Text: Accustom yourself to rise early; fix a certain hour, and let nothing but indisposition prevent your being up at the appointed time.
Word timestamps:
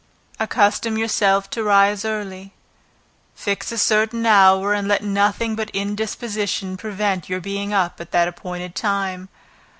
Accustom 0.39 0.97
yourself 0.97 1.47
to 1.51 1.63
rise 1.63 2.03
early; 2.03 2.53
fix 3.35 3.71
a 3.71 3.77
certain 3.77 4.25
hour, 4.25 4.73
and 4.73 4.87
let 4.87 5.03
nothing 5.03 5.55
but 5.55 5.69
indisposition 5.75 6.75
prevent 6.75 7.29
your 7.29 7.39
being 7.39 7.71
up 7.71 8.01
at 8.01 8.11
the 8.11 8.27
appointed 8.27 8.73
time. 8.73 9.29